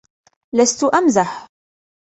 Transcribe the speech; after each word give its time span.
لستُ 0.53 0.83
أمزح! 0.83 1.47